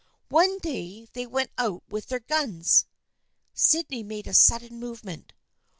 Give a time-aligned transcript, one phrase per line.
[0.29, 2.87] One day they went out with their guns."
[3.53, 5.33] Sydney made a sud den movement.